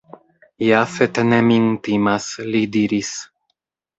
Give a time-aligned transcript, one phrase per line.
[0.67, 3.13] Jafet ne min timas, li diris.